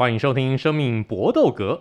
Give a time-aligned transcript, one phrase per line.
[0.00, 1.74] 欢迎收听《生命搏斗格》。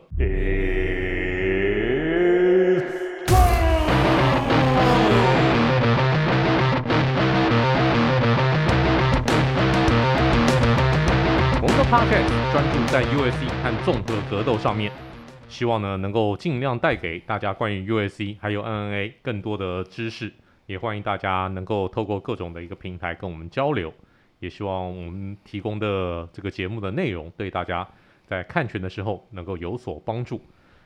[11.61, 14.91] 我们的 Podcast 专注在 UFC 和综合格斗上面，
[15.47, 20.33] 希望呢能够尽量带给大家关于 UFC 还有 NNA 更多的知识，
[20.65, 23.93] 也欢迎大家能够透过各种的一个平台跟我们交流，
[24.41, 27.87] 也希望我们提供的这个节目的内容对大家。
[28.29, 30.39] 在看拳的时候能够有所帮助。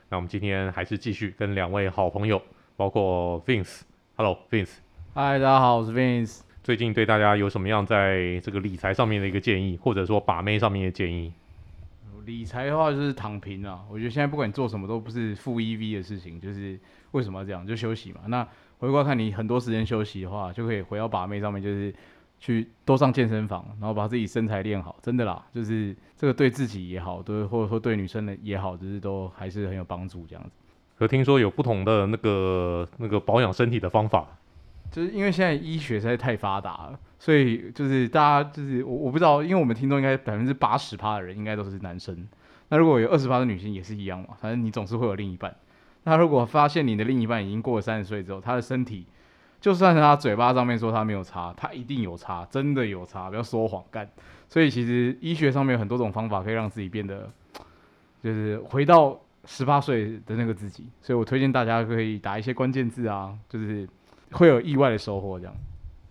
[0.07, 2.41] 那我们今天还是继续跟两位好朋友，
[2.77, 3.81] 包括 Vince。
[4.15, 4.75] Hello，Vince。
[5.13, 6.39] 嗨，大家好，我是 Vince。
[6.63, 11.33] 最近对大家有什么样在这个理财上面的一个建议，或者说把妹上面的建议？
[12.25, 13.83] 理财的话就是躺平啊。
[13.91, 16.79] 我觉得现在不管你做什么都不是负 EV 的事情，就是
[17.11, 17.67] 为什么要这样？
[17.67, 18.21] 就休息嘛。
[18.27, 18.47] 那
[18.79, 21.93] 回过看你很多时间休息的话，就可以回到把妹上面，就是。
[22.45, 30.49] 去多上健身房，然后把自己身材练好，真的啦，就是这个对自己也好，对或者说对女生的也好，就是都还是很有帮助这样子。
[30.97, 34.27] 可听说有不同的那个那个保养身体的方法，
[34.91, 42.27] 就是因为现在医学实在太发达了，所以就是大家就是我我不知道，因为我们听众应该百分之八十趴的人应该都是男生，
[42.67, 45.55] 那如果有二十趴的女性也是一样嘛，反正你总是会有另一半。
[46.03, 49.07] 那如果发现你的另一半已经过了三十岁之后，他的身体。
[49.63, 54.05] 就算是他嘴巴上面说他没有差，他一定有差，真的有差，不要说谎干。
[54.49, 57.29] 所以其实医学上面有很多种方法可以让自己变得，
[58.21, 60.89] 就是回到十八岁的那个自己。
[61.01, 63.87] 所以我推荐大家可以打一些关键字啊，就是
[64.31, 65.39] 会有意外的收获。
[65.39, 65.55] 这样，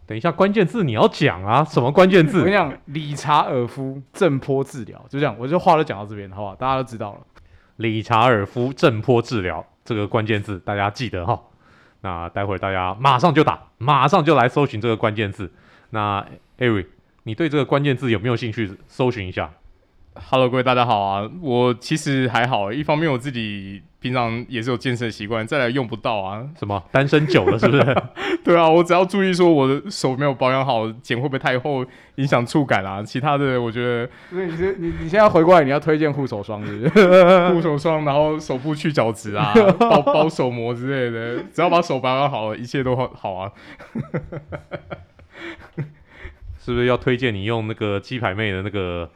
[0.07, 2.39] 等一下关键字你要讲啊，什么关键字？
[2.41, 6.57] 我跟你讲，理查尔夫震波治疗，就这样，我就话都讲到这边，好不好？
[6.57, 7.21] 大家都知道了。
[7.77, 11.39] 理查尔夫震波治疗这个关键字，大家记得哈。
[12.03, 15.51] 那待会儿大家马上就打，马上就来搜寻这个关键字。
[15.91, 16.27] 那
[16.59, 16.87] Ari，
[17.23, 19.51] 你对这个关键字有没有兴趣搜寻一下
[20.15, 23.83] ？Hello，各位大家好啊，我其实还好，一方面我自己。
[24.03, 26.45] 平常也是有健身的习惯，再来用不到啊。
[26.59, 28.03] 什么单身久了是不是？
[28.43, 31.87] 对啊，我只要注意说我的手没有保养好，剪会不会太厚，
[32.17, 33.01] 影响触感啊？
[33.01, 34.11] 其他的我觉得。
[34.29, 37.49] 所以你你你现在回过来，你要推荐护手霜是不是？
[37.51, 43.53] 护手霜，然后手部去角质啊， 包包手膜之类的，只要把手保养好了，一切都好好啊。
[46.59, 49.09] 是不是要推荐你用那个鸡排妹的那个？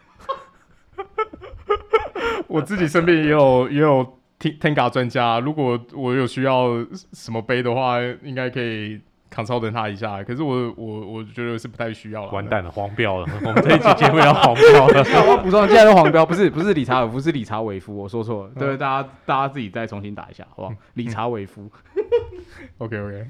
[2.56, 4.14] 我自己身边也有 也有。
[4.38, 6.68] Tenga 专家，如果我有需要
[7.14, 9.00] 什么杯的话，应该可以
[9.32, 10.22] consult 他一下。
[10.22, 12.30] 可是我我我觉得是不太需要了。
[12.32, 13.26] 完蛋了，黄标了！
[13.42, 15.02] 我们这一期节目要黄标了。
[15.26, 18.50] 我补充，现在是黄标，不是不是理查尔夫，是理查韦夫，我说错了。
[18.58, 20.74] 对，大家大家自己再重新打一下，好不好？
[20.92, 21.72] 理查韦夫。
[22.76, 23.26] OK OK，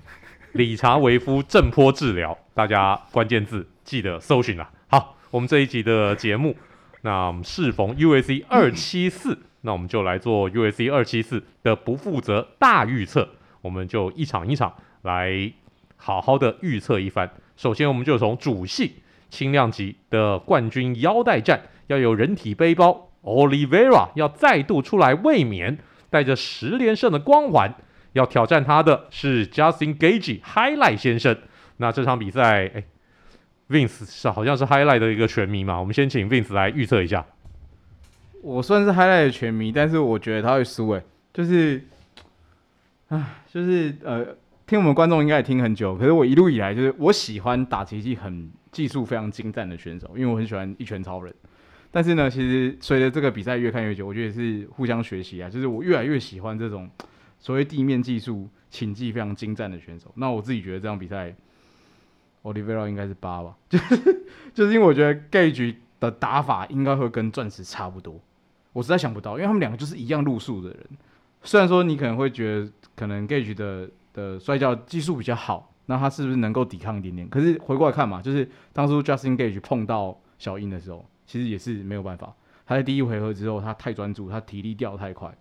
[0.54, 4.68] 理查韦夫震波治疗，大家关键字记得搜寻了。
[4.88, 6.56] 好，我们这一集的节目，
[7.06, 9.38] 那适逢 UFC 二七四。
[9.60, 13.28] 那我们就来做 UFC 二七四的不负责大预测，
[13.62, 15.52] 我们就一场一场来
[15.96, 17.30] 好好的预测一番。
[17.56, 18.96] 首先，我们就从主系
[19.30, 25.78] 轻量级的冠军腰带战，要有人体背包 Olivera 要再度出来卫冕，
[26.10, 27.72] 带着十连胜的光环，
[28.14, 31.36] 要挑战他的是 Justin Gage Highlight 先生。
[31.76, 32.84] 那这场比赛，哎
[33.68, 35.78] ，Vince 是好像是 Highlight 的一个拳迷嘛？
[35.78, 37.24] 我们先请 Vince 来预测一下。
[38.42, 41.82] 我算是 Highlight 的拳迷，但是我觉得他会输诶，就是，
[43.08, 44.26] 唉，就是呃，
[44.66, 51.34] 听我们观众应该也听很久，可是我一路以来就是我喜欢打奇迹很技术非常精湛的选手，因为我很喜欢一拳超人。
[51.90, 56.88] 但是呢，其实随着这个比赛越看越久，我觉得是互相学习啊，就是我越来越喜欢这种
[57.40, 60.12] 所谓地面技术、擒技非常精湛的选手。
[60.16, 61.34] 那我自己觉得这场比赛
[62.46, 68.20] o l i v e r a 应该是八吧， 就是就是因为我觉得 Gage 的打法应该会跟钻石差不多。
[68.72, 70.78] 我实在想不到，因为他们两个就是一样路数的人。
[71.42, 77.28] 虽然说你可能会觉得，可能 Gage 的的摔跤技术比较好，那他是不是能够抵抗一点点？
[77.28, 82.34] 可是回过来看嘛，就是当初 Justin Gage 碰到小鹰的时候，其实也是没有办法。
[82.66, 85.32] 他在第一回合之后，他太专注，他体力掉太快，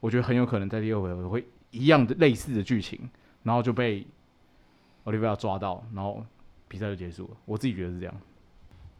[0.00, 3.10] 我觉得很有可能在第二回合会一样的类似的剧情，
[3.42, 4.06] 然后就被
[5.04, 6.24] Oliveira 抓到，然后
[6.70, 7.36] 比赛就结束了。
[7.46, 8.14] 我自己觉得是这样。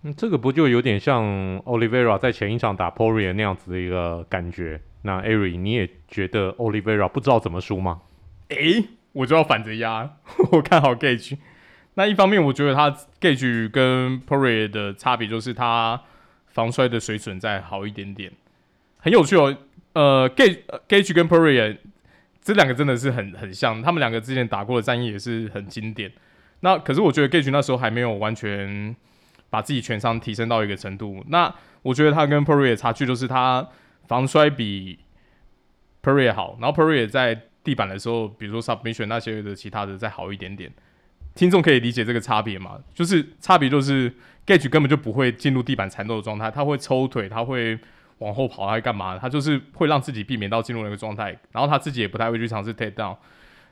[0.03, 1.23] 嗯，这个不就有点像
[1.61, 4.81] Oliveira 在前一场打 Poirier 那样子的一个感觉？
[5.03, 8.01] 那 Ari，你也觉得 Oliveira 不知道怎么输吗？
[8.49, 10.17] 诶，我就要反着压，
[10.53, 11.39] 我看好 Gaethje。
[11.95, 12.91] 那一方面，我觉得他
[13.21, 16.03] Gaethje 跟 Poirier 的差别就是他
[16.47, 18.33] 防摔的水准再好一点点。
[18.97, 19.57] 很有趣哦，
[19.93, 21.77] 呃，Gaethje Gaethje 跟 Poirier
[22.43, 26.11] 这两个真的是很很像，他们两个之前打过的战役也是很经典。
[26.61, 28.95] 那可是我觉得 Gage 那时候还没有完全。
[29.53, 31.25] 把自己全伤提升到一个程度。
[31.27, 31.53] 那
[31.83, 33.69] 我觉得他跟 Poirier 差距就是他
[34.07, 34.97] 防摔比
[36.05, 40.73] Poirier 好，然后 Poirier 在地板的时候，比如说 submission 那些的其他的再好一点点。
[41.35, 42.79] 听众可以理解这个差别吗？
[42.95, 44.09] 就是差别就是
[44.47, 47.77] Gage 根本就不会进入地板缠斗的状态，他会抽腿，他会
[48.19, 49.19] 往后跑，他会干嘛？
[49.19, 53.17] 他就是会让自己避免到进入那个状态，然后他自己也不太会去尝试 take down。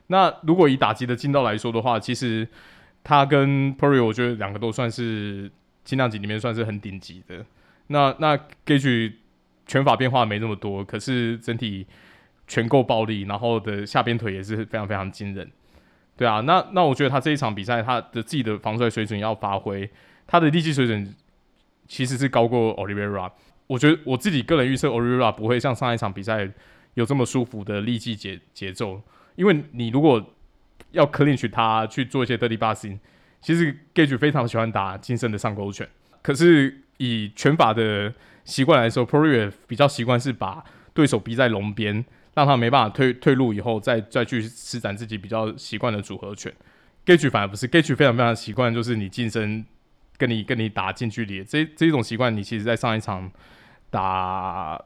[0.07, 2.45] 那如果以打击的劲道来说的话，其实
[3.03, 5.51] 他跟 Poirier 我觉得两个都算是
[5.83, 7.45] 轻量级里面算是很顶级的。
[7.87, 9.13] 那那 Gage
[9.65, 11.87] 拳法变化没那么多，可是整体
[12.47, 15.49] 拳够暴力，然后的下边腿也是非常非常惊人。
[16.15, 19.89] 对啊，那那我觉得他这一场比赛，他的自己的防摔水准要发挥，
[20.27, 21.15] 他的力气水准
[21.87, 23.31] 其实是高过 Olivera。
[23.67, 26.49] 我觉得我自己个人预测 Olivera 不会像上一场比赛
[26.95, 29.01] 有这么舒服的力气节节奏，
[29.35, 30.33] 因为你如果
[30.91, 32.99] 要 clinch 他去做一些 dirty boxing，
[33.41, 35.87] 其实 Gage 非常喜欢打近身的上勾拳，
[36.21, 38.13] 可是以拳法的
[38.43, 40.63] 习惯来说，Pria 比较习惯是把
[40.93, 42.05] 对手逼在笼边。
[42.35, 46.53] 让他没办法退退路以后，再再去施展自己比较习惯的组合拳。
[47.05, 49.65] Gage 反而不是，Gage 非常非常习惯，就是你近身
[50.15, 53.29] 跟你跟你打近距离，这这种习惯，你其实在上一场
[53.89, 54.81] 打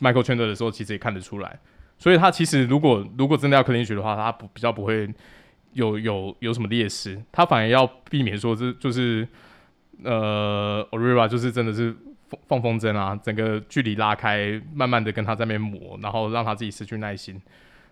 [0.00, 1.58] Michael Chandler 的时候，其实也看得出来。
[1.98, 5.08] 所以他其实如果如果真的要 clinch 的话，他不比较不会
[5.72, 9.26] 有有有什么劣势，他反而要避免说这就是
[10.02, 11.96] 呃 Oliveira 就是真的是。
[12.28, 17.40] 放放风筝啊，整个距离拉开，慢慢的跟他在那边磨，然后让他自己失去耐心。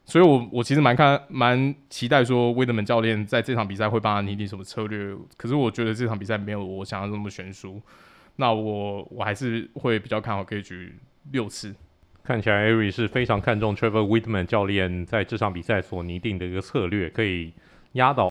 [0.04, 5.14] 所以我，我其实蛮看蛮期待说威德门教练在这场比赛会帮他拟定什么策略。
[5.36, 7.80] 可是我觉得这场比赛没有我想象中那么悬殊。
[8.34, 10.90] 那我我还是会比较看好 Gaethje
[11.30, 11.72] 六次。
[12.24, 17.52] 看起来 Ari 是非常看重 Trevor Wittman 教练在这场比赛所拟定的一个策略，可以
[17.92, 18.30] 压倒。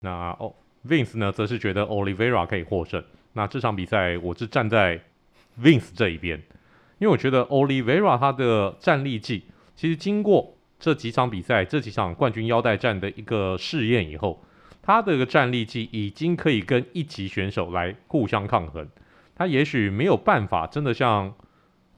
[0.00, 0.54] 那哦
[0.86, 3.04] ，Vince 呢，则是觉得 Olivera 可以获胜。
[3.34, 4.98] 那这场比赛我是站在
[5.60, 6.38] Vince 这一边，
[6.98, 9.44] 因为我觉得 Olivera 他的战力技
[9.76, 14.42] 其实经过这几场比赛、这几场冠军腰带战的一个试验以后，
[14.80, 18.88] 他的个战力技已经可以跟一级选手来互相抗衡。
[19.34, 21.34] 他也许没有办法真的像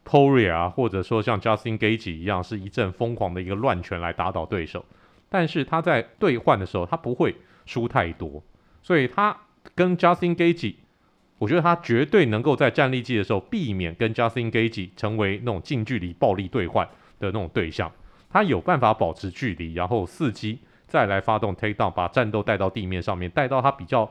[0.04, 4.84] p o r i e r 啊，或者说像 Justin Gaethje 一样，是一阵疯狂的一个乱拳来打倒对手，
[5.28, 7.36] 但是他在对换的时候，他不会
[7.66, 8.42] 输太多，
[8.82, 9.36] 所以他
[9.74, 10.74] 跟 Justin Gaethje
[11.38, 16.86] 我觉得他绝对能够在战力技的时候避免跟 Justin Gaethje 成为那种近距离暴力对换
[17.18, 17.90] 的那种对象，
[18.30, 24.10] 他有办法保持距离，然后伺机再来发动 take down，把战斗带到地面上面，带到他比较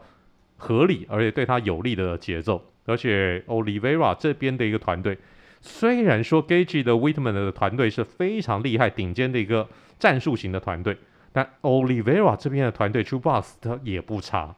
[0.58, 2.64] 合理而且对他有利的节奏。
[2.86, 5.16] 而且 Olivera 这边的一个团队，
[5.62, 9.68] 虽然说 Gaethje 的 Wittman 的团队是非常厉害、顶尖的一个
[9.98, 10.98] 战术型的团队，
[11.32, 14.56] 但 Oliveira 这边的团队 True Boss 他也不差。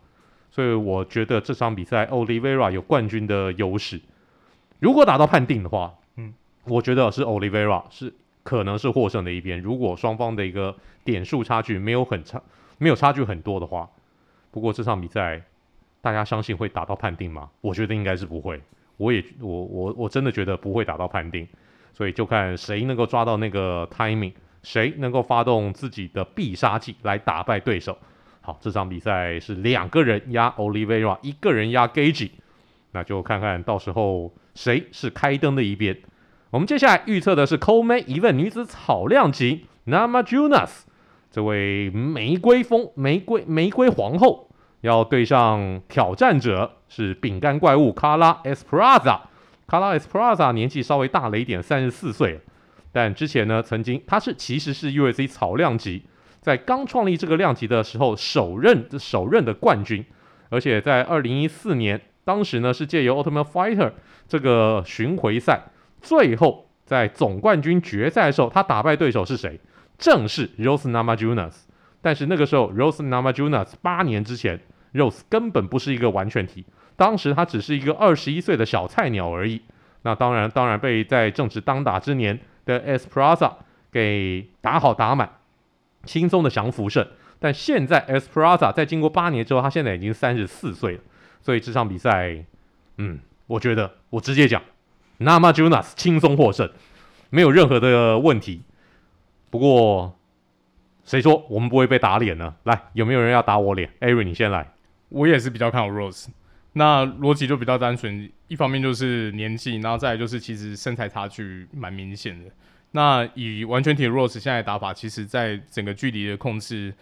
[0.51, 4.00] 所以我觉得这场比赛，Oliveira 有冠军的优势。
[4.80, 6.33] 如果打到判定的话，嗯，
[6.65, 8.13] 我觉得是 Oliveira 是
[8.44, 9.59] 可能是获胜的一边。
[9.62, 12.42] 如果双方的一个点数差距没有很差，
[12.77, 13.89] 没有差距很多的话，
[14.51, 15.42] 不过这场比赛
[16.01, 17.50] 大家相信会打到判定吗？
[17.62, 18.62] 我觉得应该是不会。
[19.01, 21.48] 我也我我我真的觉得不会打到判定。
[21.94, 24.31] 所以就看谁能够抓到那个 timing，
[24.63, 27.95] 谁能够发动自己的必杀技来打败对手。
[28.39, 32.31] 好，这场比赛是两个人压 Olivera，一个人压 Gage，
[32.94, 35.97] 那就看看到时候谁是开灯的一边。
[36.50, 40.83] 我们接下来预测的是 Co-Main Event 女子草量级 Namajunas
[41.30, 44.49] 这位玫瑰风玫瑰玫瑰皇后
[44.81, 49.21] 要对上挑战者是饼干怪物 Carla Esparza。
[49.68, 52.42] Carla Esparza 年纪稍微大了一点，三十四岁，
[52.92, 56.04] 但之前呢，曾经他是其实是 UFC 草量级。
[56.42, 60.04] 在刚创立这个量级的时候，首任首任的冠军，
[60.50, 63.92] 而且在二零一四年，当时呢是借由 Ultimate Fighter
[64.28, 65.61] 这个巡回赛，
[66.02, 69.59] 最后在总冠军决赛的时候，他打败对手是谁？
[70.00, 71.54] 正是 Rose Namajunas。
[72.02, 74.59] 但是那个时候，Rose Namajunas 八年之前
[74.94, 79.62] ，Rose 根本不是一个完全体，当时他只是一个二十一岁的小菜鸟而已。
[80.04, 83.54] 那当然，当然被在正值当打之年的 Esparza
[83.92, 85.30] 给打好打满。
[86.04, 87.07] 轻松的降服胜，
[87.38, 91.02] 但现在 Esparza 在经过八年之后，他现在已经三十四岁了，
[91.44, 92.44] 所以这场比赛，
[92.98, 94.60] 嗯，我觉得我直接讲
[95.19, 96.68] ，Namajunas 轻松获胜，
[97.30, 98.64] 没有任何的问题。
[99.52, 100.18] 不过，
[101.04, 102.56] 谁说我们不会被打脸呢？
[102.64, 104.71] 来，有没有人要打我脸？Ari，你先来。
[105.11, 106.27] 我也是比较看好 Rose，
[106.73, 112.49] 那逻辑就比较单纯，一方面就是年纪，然后再来就是其实身材差距蛮明显的。
[112.94, 116.94] 那以完全体 Rose 现在打法，其实在整个距离的控制，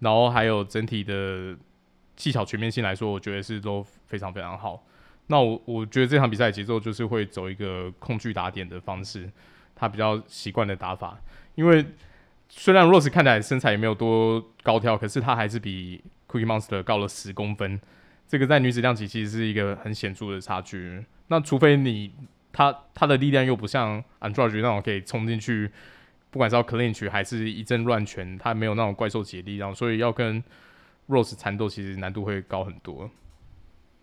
[0.00, 1.56] 然后还有整体的
[2.16, 4.82] 技巧全面性来说，我觉得是都非常非常好。
[5.28, 9.30] 那我我觉得这场比赛节奏就是会走一个控距打点的方式，
[9.76, 11.18] 他比较习惯的打法。
[11.54, 11.84] 因为
[12.48, 17.80] 虽然 Rose 看起来身材也没有多高挑，可是他还是比 Cookie Monster 高了十公分。
[18.26, 21.04] 这个在女子量级其实是一个很显著的差距。
[21.28, 22.12] 那除非你
[22.52, 25.70] 他他的力量又不像 Andrade 那种可以冲进去，
[26.30, 30.42] 不管是要 clinch 还是一阵乱拳，他没有那种怪兽级的力量，所以要跟
[31.08, 33.10] Rose 缠斗其实难度会高很多。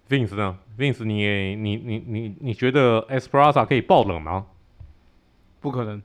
[0.10, 4.46] Vince 呢？Vince，你你你你你觉得 Esparza 可以爆冷吗？
[5.60, 6.01] 不可能，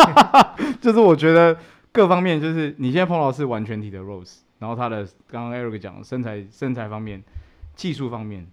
[0.80, 1.58] 就是我觉得
[1.92, 7.22] 各方面，就是你现在碰到的是完全体的 Rose，然后他的刚刚 Eric 讲身材身材方面、
[7.74, 8.46] 技术方面，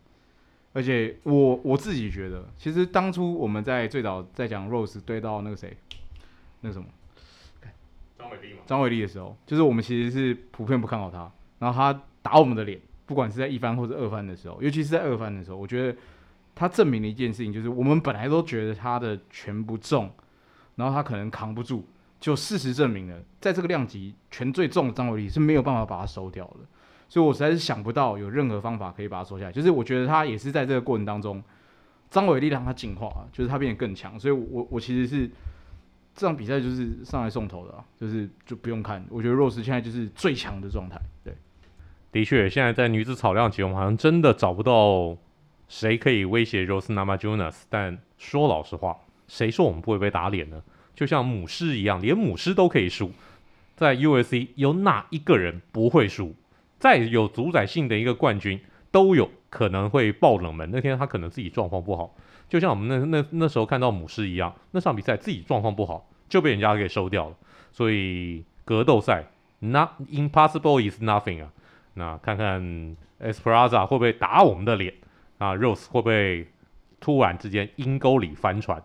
[0.74, 5.78] 而且我我自己觉得，其实当初我们在最早在讲 Rose 对到那个谁，
[6.62, 6.88] 那个什么
[8.18, 8.60] 张伟丽嘛？
[8.66, 12.80] 张伟丽的时候，就是我们其实是普遍不看好他，然后他打我们的脸。
[13.06, 15.98] 不管是在一番或者二番的时候，尤其是在二番的时候，我觉得
[16.56, 20.10] 他证明了一件事情，就是我们本来都觉得他的拳不重，
[20.76, 21.86] 然后他可能扛不住，
[22.24, 26.60] 就事实证明了，在这个量级拳最重的张伟丽是没有办法把它收掉的，
[27.10, 29.52] 所以我实在是想不到有任何方法可以把它收下来。
[29.52, 31.44] 就是我觉得他也是在这个过程当中，
[32.10, 34.18] 张伟丽让他进化，就是他变得更强。
[34.18, 35.30] 所以我，我其实是
[36.16, 41.34] 这场比赛就是上来送头的，啊就是就不用看，我觉得 Rose 现在就是最强的状态，对。
[42.14, 45.18] 的确，现在在女子草量级，我们好像真的找不到
[45.68, 47.64] 谁可以威胁 Rose Namajunas。
[47.68, 50.64] 但说老实话，谁说我们不会被打脸呢？
[50.96, 53.12] 就像母狮一样，连母狮都可以输。
[53.76, 56.36] 在 UFC 有哪一个人不会输？
[56.80, 58.60] 再有主宰性的一个冠军，
[58.92, 60.70] 都有可能会爆冷门。
[60.72, 62.16] 那天他可能自己状况不好，
[62.48, 67.36] 就像我们那那那时候看到母狮一样，那场比赛自己状况不好，就被人家给收掉了。
[67.72, 69.24] 所以格斗赛
[69.60, 71.52] ，Not impossible is nothing 啊。
[71.96, 74.94] 那看看 Esparza 会不会打我们的脸
[75.38, 76.48] 啊？Rose 会不会
[77.00, 78.84] 突然之间阴沟里翻船？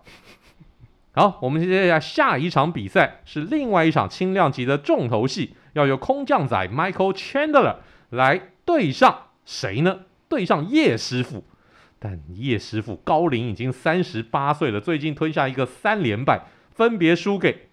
[1.19, 7.79] 好，我们接下来下一场比赛是另外一场轻量级的重头戏，要由空降仔 Michael Chandler
[8.11, 10.03] 来对上谁呢？
[10.29, 11.43] 对上叶师傅。
[11.99, 17.67] 但叶师傅高龄已经三十八岁了，最近吞下一个三连败，分别输给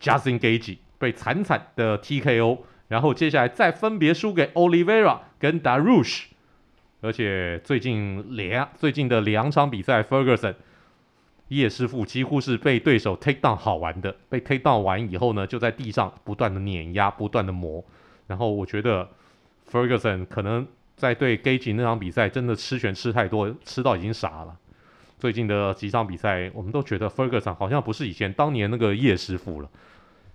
[0.00, 2.58] Justin Gage 被惨惨的 TKO。
[2.88, 6.24] 然后接下来再分别输给 Olivera 跟 Darush，
[7.02, 10.56] 而且最近两最近的两场比赛，Ferguson
[11.50, 17.84] 叶师傅几乎是被对手 take down 好玩的，被 take down 完以后呢，就在地上不断的碾压，不断的磨。
[18.28, 19.08] 然后我觉得
[19.68, 20.66] Ferguson 可能
[20.96, 24.56] 在对 Gaethje 那场比赛真的吃拳吃太多，吃到已经傻了。
[25.18, 29.68] 最近的几场比赛，我们都觉得 Ferguson 好像不是以前当年那个叶师傅了。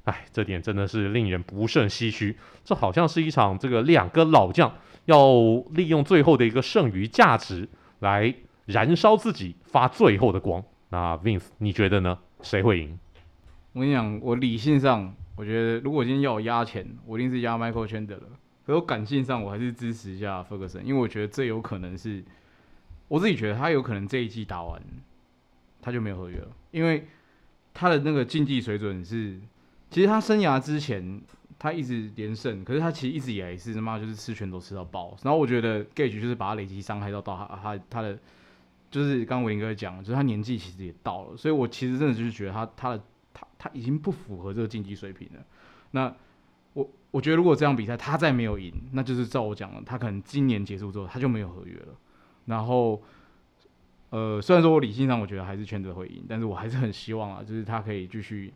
[0.03, 2.37] 哎，这点真的是令人不胜唏嘘。
[2.65, 5.31] 这好像是一场这个两个老将要
[5.71, 7.69] 利用最后的一个剩余价值
[7.99, 10.61] 来燃烧自己，发最后的光。
[10.95, 12.17] 那 Vince，你觉得呢？
[12.41, 12.97] 谁会赢？
[13.73, 18.29] 我跟你讲，我理性上我觉得，如果今天要我压钱，我一定是压 Michael Chandler 了。
[18.65, 22.23] 可我感性上，我还是支持一下 Ferguson，因为我觉得这有可能是，
[23.09, 24.81] 我自己觉得他有可能这一季打完
[25.81, 27.05] 他就没有合约了，因为
[27.73, 29.37] 他的那个竞技水准是。
[29.91, 31.21] 其实他生涯之前，
[31.59, 35.15] 他一直连胜，可是他其实一直以来是他妈就是吃拳头吃到爆。
[35.23, 38.17] 然后我觉得 Gage 就是把他累积伤害到到他他他的，
[38.95, 45.43] 就是刚刚伟林哥讲，就是他年纪其实也到了，所以我其实真的就是觉得他他的他他已经不符合这个竞技水平了。
[45.91, 46.15] 那
[46.71, 51.87] 我我觉得如果这场比赛他再没有赢，那就是照我讲了，他可能今年结束之后他就没有合约了。
[52.45, 53.03] 然后
[54.11, 58.53] 呃，虽然说我理性上我觉得还是圈子会赢，但是我还是很希望啊，就是他可以继续。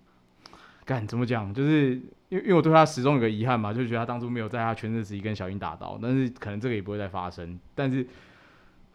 [0.86, 1.54] 干怎么讲？
[1.54, 1.96] 就是
[2.30, 7.60] 因为因为我对他始终有个遗憾嘛，就觉得他当初没有在他全盛时期跟小鹰打到，但是可能这个也不会再发生。
[7.76, 8.08] 但是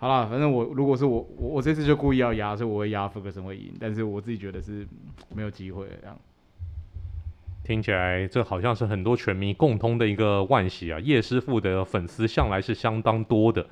[0.05, 3.73] 好了，反正我如果是我我我这次就故意要压，所以我会压福格森会赢。
[3.81, 4.87] 但是我自己觉得是
[5.35, 6.15] 没有机会这样。
[7.63, 11.01] 听起来这好像是很多拳迷共通的一个惋惜啊！
[11.01, 13.67] 叶师傅的粉丝向来是相当多的。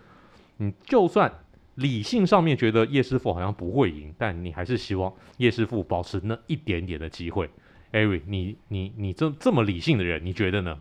[0.57, 1.31] 你就算
[1.75, 7.51] 理性上面觉得叶师傅好像不会赢，但你还是希望叶师傅保持那一点点的机会。
[7.93, 10.81] Eric，你你你这这么理性的人，你觉得呢？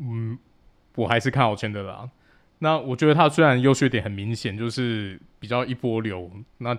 [0.00, 0.36] 嗯，
[0.96, 2.10] 我还是看好钱德啦。
[2.60, 6.76] 那我觉得他虽然优缺点很明显，就是比较一波流，那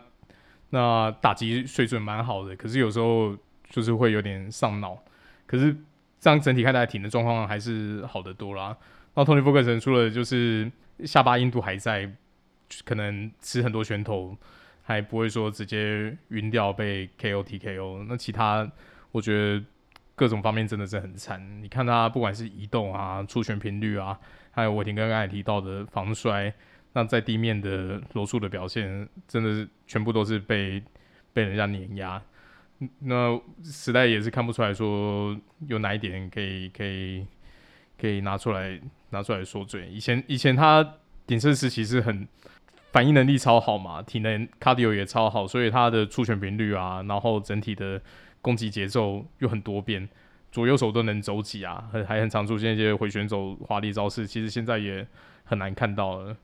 [0.69, 3.35] 那打击水准蛮好的，可是有时候
[3.69, 4.97] 就是会有点上脑。
[5.45, 5.75] 可是
[6.19, 8.75] 这样整体看待，体能状况还是好得多啦。
[9.15, 10.71] 那 Tony Ferguson 除了就是
[11.05, 12.11] 下巴硬度还在，
[12.85, 14.37] 可能吃很多拳头，
[14.83, 18.05] 还不会说直接晕掉被 KO TKO。
[18.07, 18.69] 那其他。
[19.11, 19.65] 我觉得
[20.15, 21.43] 各种方面真的是很惨。
[21.63, 24.19] 你看他不管是移动啊、出拳频率啊，
[24.51, 26.53] 还有伟霆刚刚也提到的防摔，
[26.93, 30.81] 那在地面的柔术的表现，真的是全部都是被
[31.33, 32.21] 被人家碾压。
[32.99, 35.37] 那时代也是看不出来说
[35.67, 37.27] 有哪一点可以可以
[37.99, 38.79] 可以拿出来
[39.09, 39.89] 拿出来说嘴。
[39.89, 40.95] 以前以前他
[41.27, 42.25] 鼎盛时期是很
[42.91, 48.01] 反应能力超好嘛，体能 cardio 也超好，所以他的出拳频率啊，然后整体的
[48.41, 50.07] 攻击节奏又很多变，
[50.51, 54.25] 左右手都能走起啊，还还很常出现一些回旋走华丽招式。
[54.25, 55.05] 其实现在也
[55.43, 56.35] 很难看到了，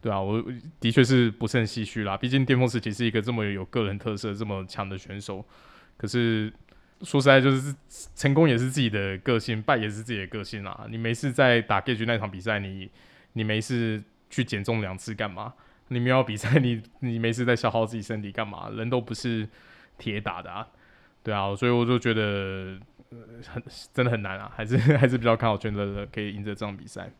[0.00, 0.42] 对啊，我
[0.78, 2.16] 的确是不胜唏嘘啦。
[2.16, 5.44] 毕竟巅峰时期是一个这么有个人特色、这么强的选手。
[5.96, 6.52] 可是
[7.02, 7.74] 说实在，就是
[8.14, 10.86] 成功也是自己的个性，败也是自己的个性啊。
[10.90, 12.90] 你没事在打 Gaethje 那场比赛，你
[13.34, 15.52] 你没事去减重两次干嘛？
[15.88, 18.70] 你没有比赛，你你没事在消耗自己身体干嘛？
[18.70, 19.48] 人都不是
[19.98, 20.66] 铁打的啊，
[21.22, 22.78] 对啊，所以我就觉得、
[23.46, 23.62] 很
[23.92, 27.10] 真的很难啊，还是 还是比较看好 Chandler 可以赢得这场比赛。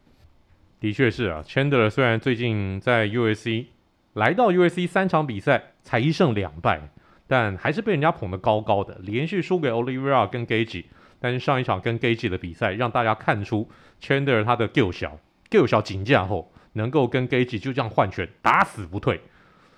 [0.79, 3.67] 的确是啊，Chandler 虽然最近在 UFC
[4.15, 6.91] 来到 UFC 三场比赛才一胜两败。
[7.27, 10.87] 但还是被人家捧得高高的，连续输给 Olivera 跟 Gage，
[11.21, 13.71] 但是上一场跟 Gage 的比赛让大家看出
[14.01, 15.17] Chandler 他的 g i l 小
[15.49, 19.21] g i l 小紧架后能够跟 Gage 就这样换拳打死不退，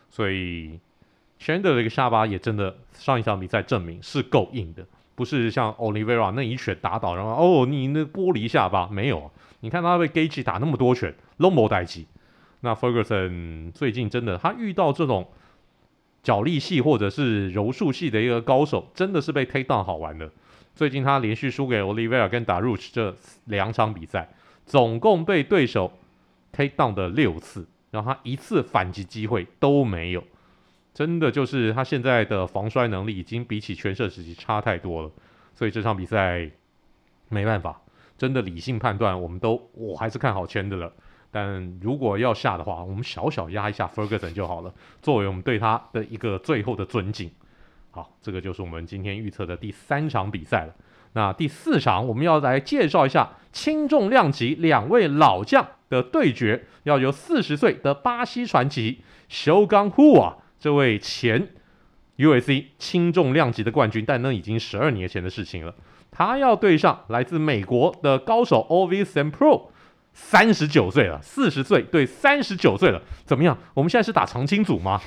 [0.09, 0.81] 所以
[1.39, 4.87] Chandler 的一个下巴也真的上一场比赛证明是够硬的，
[5.23, 12.05] 不是像 Olivera 那一拳打倒，然后哦你那玻璃下巴没有，你看他被 Gage 打那么多拳拢无代志，
[12.61, 15.29] 那 Ferguson 最近真的他遇到这种。
[16.25, 20.31] 角力系或者是柔术系的一个高手，真的是被 take down 好玩的。
[20.73, 23.13] 最近他连续输给 Olivera 跟 Dariush 这
[23.47, 24.29] 两场比赛，
[24.65, 25.91] 总共被对手
[26.53, 30.23] take down 的六次，然后他一次反击机会都没有。
[30.95, 35.11] 真的就是他现在的防摔能力已经比起全盛时期差太多了。
[35.55, 36.51] 所以这场比赛
[37.29, 37.81] 没办法，
[38.19, 40.91] 真的理性判断，我们都我还是看好 Chandler。
[41.31, 47.31] 但如果要下的话，我们小小压一下 Ferguson 就好了，作为我们对他的一个最后的尊敬。
[47.91, 50.75] 好，这个就是我们今天预测的第三场比赛了。
[51.15, 61.49] 那第四场我们要来介绍一下轻重量级两位老将的对决，要由四十岁的巴西传奇 Shogun Rua 这位前
[62.19, 65.75] UFC 轻重量级的冠军，但那已经十二年前的事情了。
[66.13, 69.33] 他要对上来自美国的高手 Ovince St.
[69.33, 69.71] Preux
[70.13, 73.59] 三十九岁了，四十岁对三十九岁了，怎么样？
[73.75, 75.01] 我们现在是打长青组吗？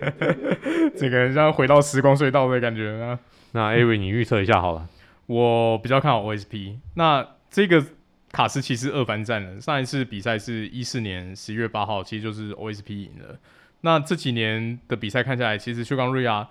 [0.98, 3.18] 这个人像回到时光隧道的感觉啊。
[3.52, 4.86] 那艾瑞，你预测一下好了。
[5.24, 6.76] 我比较看好 OSP。
[6.96, 7.82] 那这个
[8.30, 13.38] 卡斯其实二番战了，上一次比赛是一四年十一月八号，其实就是 OSP 赢了。
[13.82, 16.48] 那这几年的比赛看下来，其实 Shogun Rua，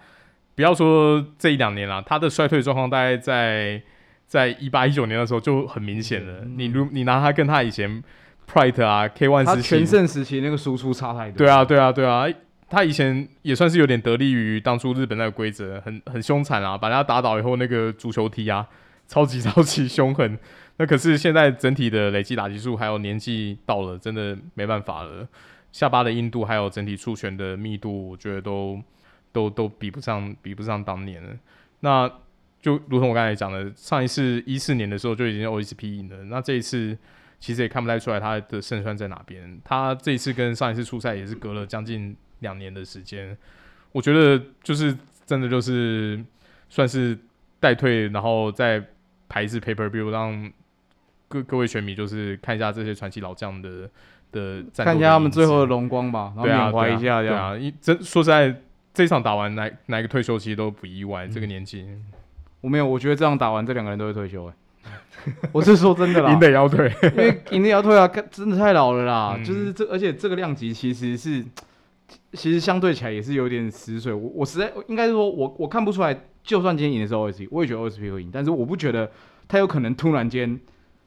[0.55, 3.81] 不要说这一两年了，他的衰退状况大概在。
[4.31, 6.39] 在一八一九年的时候就很明显了。
[6.45, 8.01] 嗯、你如你拿他跟他以前
[8.49, 11.37] Pride 啊 K One 时期，他全盛时期那个输出差太多。
[11.37, 12.25] 对啊，对啊，对啊。
[12.69, 18.65] 他以前也算是有点得力于当初日本那个规则，很很凶残啊，把人家打倒以后那个足球踢啊，
[19.05, 20.39] 超级 超级凶狠。
[20.77, 25.27] 那可是现在整体的累计打击数还有年纪到了，真的没办法了。
[25.71, 28.81] 下巴的硬度还有整体触拳的密度，我觉得都
[29.31, 31.35] 都都比不上比不上当年了。
[31.79, 32.11] 那。
[32.61, 36.95] 就如同我刚才讲的，上一次一四年的时候就已经 OSP 赢了，那这一次
[37.39, 39.59] 其实也看不太出来他的胜算在哪边。
[39.65, 43.35] 他这一次跟上一次出赛也是隔了将近两年的时间，
[43.91, 46.23] 我觉得就是真的就是
[46.69, 47.17] 算是
[47.59, 48.79] 代退，然后再
[49.27, 50.53] 排一次 paper View，让
[51.27, 53.89] 各各位选迷就是看一下这些传奇老将的
[54.31, 57.35] 的战，看一下他们最后的荣光吧，然后缅怀一下这样。
[57.35, 58.55] 对啊，一真说实在，
[58.93, 61.85] 这场打完，哪哪一个退休其实都不意外，嗯、这个年纪。
[62.61, 64.53] 我没有，我觉得这样打完，这两个人都会退休哎。
[65.51, 69.35] 我是说真的啦，赢得要退，因为赢得要退啊， 真的太老了啦。
[69.37, 71.45] 嗯、就是这，而且这个量级其实是，
[72.33, 74.11] 其实相对起来也是有点死水。
[74.11, 79.11] 我我实在应该是说我我看不出来，就算今天赢的是 OSP，我也觉得 OSP 会赢，但是我不觉得
[79.47, 80.59] 他有可能突然间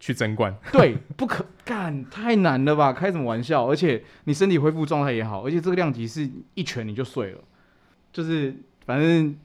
[0.04, 0.54] 去争冠。
[0.70, 2.92] 对，不可干，太难了吧？
[2.92, 3.66] 开什么玩笑？
[3.66, 7.38] 而且你身体恢复状态也好，而且这个量级是一拳你就碎了，
[8.12, 9.36] 就是反正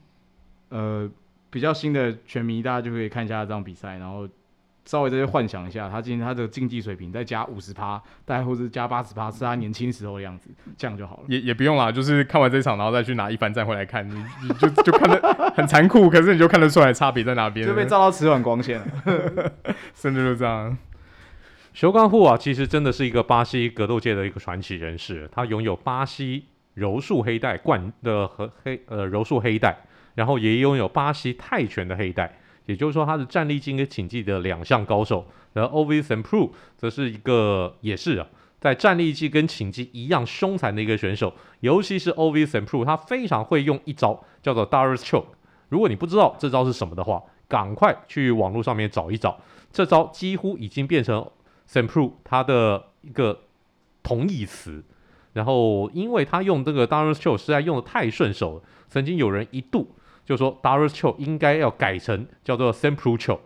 [0.68, 1.10] 呃。
[1.52, 4.28] 比较新的拳迷，大家就可以看一下这场比赛，然后
[4.84, 11.22] 稍微再去幻想一下他今天他的竞技水平，再加五十趴，大概或者加八十趴，是他年轻时候的样子，这样就好了。
[11.28, 18.86] 也也不用啦，就是看完这场，然后再去拿一番战回来看，你你就就看得很残酷，可是你就看得出来差别在哪边，就被照到瓷碗光线了，
[19.94, 20.76] 甚至就这样。
[21.72, 29.76] 修干户啊，其实真的是一个巴西格斗界的一个传奇人士，他拥有巴西柔术黑带冠的和黑呃柔术黑带。
[30.16, 32.36] 然后也拥有巴西泰拳的黑带，
[32.66, 35.26] 也就是说他是站立技跟请技的两项高手。
[35.52, 38.26] 而 Ovis and Prue 则是一个也是啊，
[38.60, 45.24] 在站立技跟请技一样凶残的一个选手，尤其是 Ovis and Prue，他非常会用一招叫做 Darius Choke。
[45.68, 49.40] 如果你不知道这招是什么的话，赶快去网络上面找一找，
[49.72, 51.28] 这招几乎已经变成
[51.68, 51.88] St.
[51.88, 53.40] Prue 他的一个
[54.04, 54.84] 同义词。
[55.32, 59.94] 然后，因为他用这个 Darius Choke 实在用的太顺手了，曾经有人一度
[60.30, 62.94] 就说 Darius Choke 应该要改成叫做 St.
[62.94, 63.40] Prue Choke，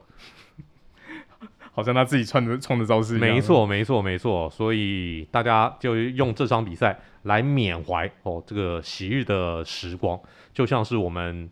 [1.73, 3.31] 好像他自己创的创的招式一样。
[3.31, 4.51] 没错，没错，没错。
[4.51, 10.21] 所以大家就用这场比赛来缅怀哦这个昔日的时光，
[10.53, 11.49] 就像是我们。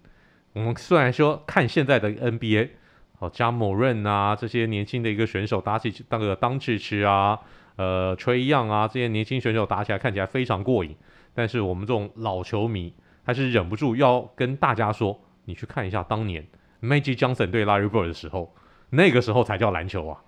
[0.52, 2.68] 我们虽然说看现在的 NBA，
[3.20, 7.38] 哦，Ja Morant 啊，这些年轻的一个选手打起那个 Doncic 啊，
[7.76, 10.94] 呃，Trae Young 啊，这些年轻选手打起来看起来非常过瘾，
[11.32, 12.92] 但是我们这种老球迷
[13.24, 16.46] 还是忍不住要跟大家说，你去看一下当年
[16.80, 18.54] Magic Johnson 对 Larry Bird 的时候，
[18.90, 20.20] 那个时候才叫篮球啊！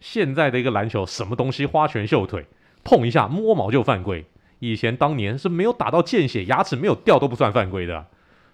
[0.00, 2.46] 现在的一个篮球什么东西花拳绣腿，
[2.84, 4.24] 碰一下摸毛就犯规，
[4.58, 8.06] 以前当年是没有打到见血，牙齿没有掉都不算犯规的。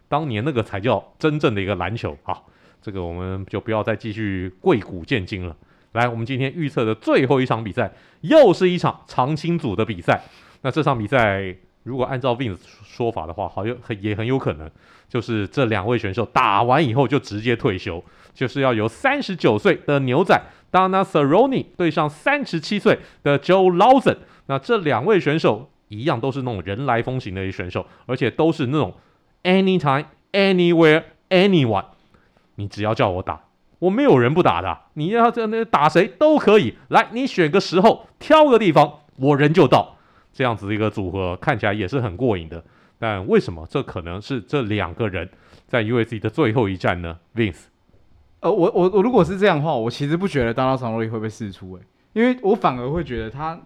[0.08, 2.16] 当年那个才叫真正的一个篮球。
[2.24, 2.42] 啊，
[2.80, 5.56] 这个我们就不要再继续贵古贱今了。
[5.92, 10.22] 来，我们今天预测的最后一场比赛，又是一场常青组的比赛。
[10.62, 14.70] 那这场比赛，如果按照 Vince 说法的话，好有很也很有可能，
[15.08, 20.40] 就是这两位选手打完以后就直接退休，就是要由三十九岁的牛仔
[20.70, 24.18] Dana Cerone 对上三十七岁的 Joe Lauzon。
[24.46, 28.94] 那这两位选手一样都是那种人来疯型的选手，而且都是那种。
[29.42, 31.86] Anytime, anywhere, anyone，
[32.54, 33.40] 你只要叫我打，
[33.80, 34.78] 我没有人不打的。
[34.94, 36.76] 你要这那打谁都可以。
[36.86, 39.96] 来，你选个时候，挑个地方，我人就到。
[40.32, 42.64] 这样子的一个组合看起来也是很过瘾的。
[42.98, 45.28] 但为什么这可能是这两个人
[45.66, 47.64] 在 UFC 的最后一战呢？Vince，
[48.40, 53.60] 呃，我我我如果是这样的话，我其实不觉得 Donald Cerrone 会被试出诶，因为我反而会觉得他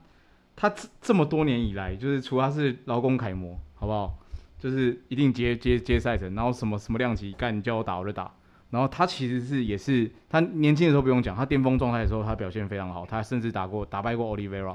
[0.56, 4.18] 他这这么多年以来，就是除了他是劳工楷模，好不好？
[4.58, 8.32] 就是一定接接接赛程，然后什么什么量级干，你叫我打我就打。
[8.70, 14.74] 然后他其实是也是他年轻的时候不用讲，他巅峰状态的时候他表现非常好，他甚至打过打败过 Olivera，。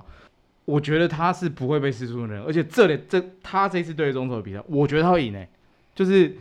[0.65, 5.47] 我觉得他是不会被释出的人，而且这里这他这次对中投的比赛，我觉得他会赢诶。
[5.93, 6.36] 就是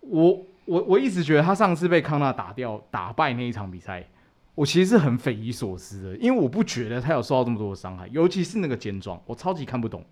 [0.00, 4.06] 我我我一直觉得他上次被康纳打掉打败那一场比赛，
[4.54, 10.04] 我其实是很匪夷所思的，因为我不觉得他有受到这么多的伤害，尤其是那个肩撞，我超级看不懂，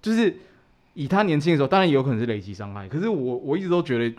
[0.00, 0.36] 就是。
[0.94, 2.86] 以他年轻的时候，当然有可能是累积伤害。
[2.86, 4.14] 可是我我一直都觉得，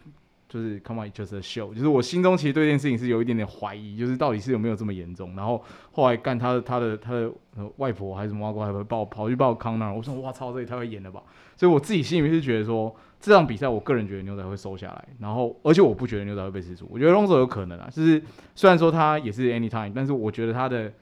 [0.53, 5.35] 就是 come on just a show，就是我心中其实对这件事情是有一点点怀疑，就是到底是有没有这么严重。
[5.35, 5.59] 然后
[5.91, 7.31] 后来干他的他的他的
[7.77, 11.23] 外婆还是什么外公还会抱跑去报康纳，我说哇操，这也太会演了吧！
[11.57, 15.07] 所以我自己心里面是觉得说，这场比赛我个人觉得牛仔会收下来。
[15.17, 18.21] 然后而且我不觉得牛仔会被吃住，我觉得 Lonzo 有可能啊，就是
[18.53, 20.93] 虽然说他也是 anytime，但是我觉得他的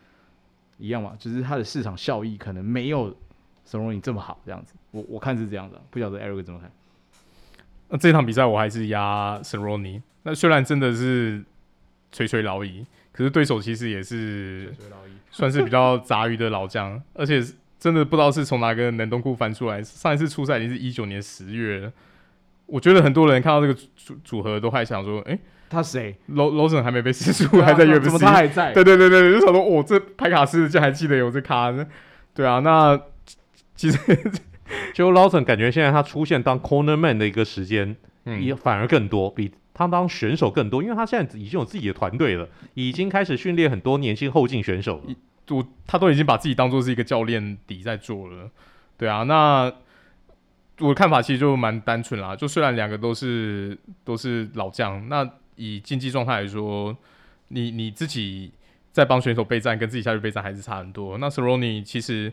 [0.78, 3.14] 一样嘛，就是他的市场效益可能没有。
[3.64, 6.70] Cerrone 这么好，这样子，我我看是这样的，不晓得 Eric 怎么看？
[7.92, 10.02] 那这场比赛我还是压 Cerrone。
[10.24, 11.44] 那虽然真的是
[12.12, 14.74] 垂垂老矣，可是对手其实也是
[15.30, 17.44] 算是比较杂鱼的老将，而且
[17.78, 19.84] 真的不知道是从哪个冷冻库翻出来。
[19.84, 21.92] 上一次出赛已经是一九年十月了。
[22.66, 28.74] 我觉得很多人看到这个组组合都还想说，哎、欸，他谁？Lauzon 还没被释出，还在 UFC，怎么他还在？
[28.74, 31.72] 对对对对，就想说，哦，这拍卡斯就还记得有这卡。
[32.34, 33.00] 对啊，那。
[33.74, 33.98] 其实，
[34.94, 37.96] 就 Lawson 感觉现在他出现当 corner man 的一个时间，
[38.40, 45.02] 也反而更多，比他当选手更多，因为他现在已经有自己的团队了，已经开始训练很多年轻后进选手。
[45.50, 48.50] 我他都已经把自己当做是一个教练底在做了。
[48.98, 49.72] 对啊，那
[50.80, 52.36] 我的看法其实就蛮单纯啦。
[52.36, 56.96] 就虽然两个都是都是老将，那以竞技状态来说，
[57.48, 58.52] 你你自己
[58.92, 61.18] 在帮选手备战，跟自己下去备战还是差很多。
[61.18, 62.32] 那 Cerrone 其实。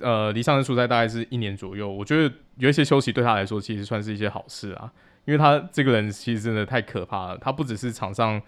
[0.00, 4.90] 呃，离上次出赛大概是一年左右，我觉得有一些休息对他来说其实算是一些好事啊，
[5.24, 8.40] 因为他这个人其实真的太可怕了，他不只是场上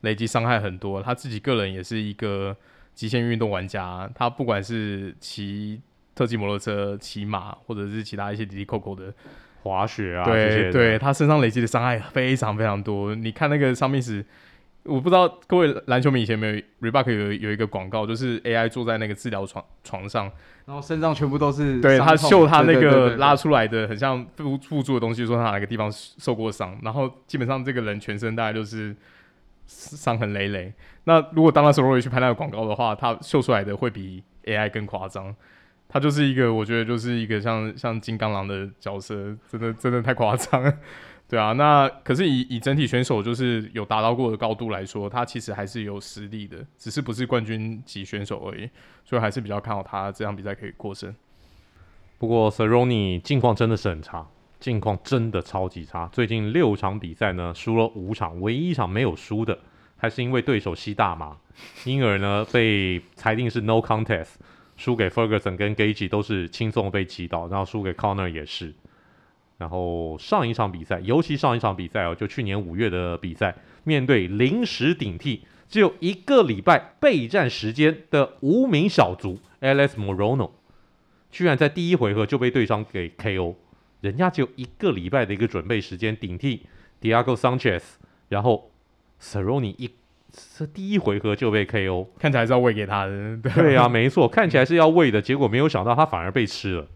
[0.00, 2.56] 累积伤害很多，他自己个人也是一个
[2.94, 5.80] 极限运动玩家，他不管是骑
[6.14, 9.12] 特技摩托车、骑马，或者是其他一些滴滴扣扣的
[9.62, 14.24] 滑雪啊，对对，他身上累积的伤害非常非常多，你看那个上面是。
[14.84, 20.30] 我不知道各位篮球迷以前没有，Reebok 有有一个广告，就是 AI 坐在那个治疗床床上，
[20.66, 28.94] 然后身上全部都是，对，他秀他那个拉出来的很像辅辅助的东西，说他哪个地方受过伤，然后基本上这个人全身大概就是
[29.66, 30.72] 伤痕累累。
[31.04, 35.34] 那如果当他 Cerrone 去拍那个广告的话，他秀出来的会比 AI 更夸张。
[35.86, 39.14] 他就是一个，我觉得就是一个像像金刚狼的角色，
[39.48, 40.74] 真的真的太夸张了。
[41.26, 48.68] 对啊，那可是以以整体选手就是有达到过的高度来说，他其实还是有实力的，只是不是冠军级选手而已，
[49.04, 51.12] 所以还是比较看好他这场比赛可以过胜。
[52.18, 54.26] 不过 Cerrone 近况真的是很差，
[54.60, 56.06] 近况真的超级差。
[56.12, 59.58] 最近六场比赛呢，输了五场，唯一一场没有输的，
[59.96, 61.36] 还是因为对手吸大麻，
[61.84, 64.34] 因而呢被裁定是 No Contest，
[64.76, 68.72] 输给 Ferguson 跟 Gage 都是轻松被击倒，然后输给 Connor 也是。
[69.58, 80.50] 然后上一场比赛，尤其上一场比赛哦，就去年五月的比赛，面对临时顶替，只有一个礼拜备战时间的无名小卒 Alex Morono。
[81.30, 83.54] 居然在第一回合就被对方给 KO，
[84.00, 86.66] 人家只有一个礼拜的一个准备时间顶替
[87.00, 87.82] Diego Sanchez，
[88.28, 88.70] 然后
[89.20, 89.90] Cerrone 一
[90.56, 93.36] 这第一回合就被 KO，看起来是要喂给他的。
[93.36, 96.88] 对，对啊，没错，看起来是要喂的，结果没有想到他反而被吃了，嗯、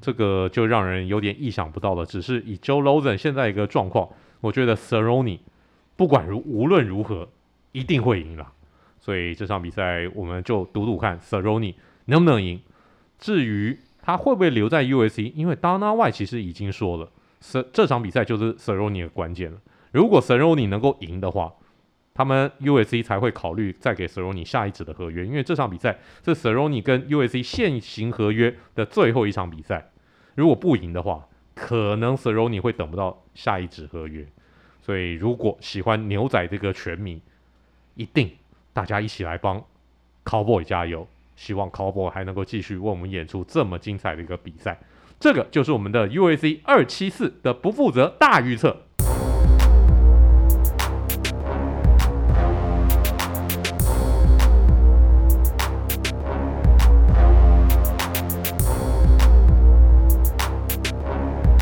[0.00, 2.06] 这个就让人有点意想不到了。
[2.06, 4.08] 只是以 Joe Lauzon 现在一个状况，
[4.40, 5.38] 我觉得 Seroni
[5.96, 7.28] 不管如无论如何
[7.72, 8.52] 一定会赢了，
[8.98, 11.74] 所以这场比赛我们就赌赌看 Seroni
[12.06, 12.60] 能不能赢。
[13.18, 19.58] 至于他会不会留在 U.S.C，因为 Dana White 其实已经说了，这这场比赛就是 Seroni 的关键了。
[19.90, 21.52] 如果 Seroni 能够赢的话，
[22.18, 29.92] 他们 UFC 才会考虑再给 Cerrone 下一纸的合约，因为这场比赛是 Cerrone 跟 UFC 现行合约的最后一场比赛。
[30.34, 34.26] 如果不赢的话，可能 Cerrone 会等不到下一纸合约。
[34.82, 37.22] 所以，如果喜欢牛仔这个拳迷，
[37.94, 38.28] 一定
[38.72, 39.64] 大家一起来帮
[40.24, 41.06] Cowboy 加油。
[41.36, 44.76] 希望 Cowboy 还能够继续为我们演出这么精彩的一个比赛，
[45.20, 48.87] 这个就是我们的 UFC 二七四的不负责大预测。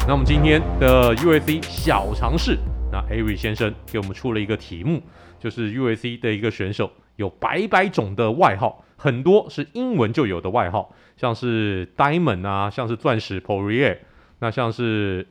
[0.08, 2.56] 那我们今天的 UFC 小尝试，
[2.92, 5.02] 那 Ari 先生给我们出了一个题目，
[5.40, 8.84] 就是 UFC 的一个选手有百百种的外号。
[8.96, 14.00] 很多是英文就有的外号，像是 Diamond 啊，像是钻石 p o r i e r
[14.38, 15.26] 那像是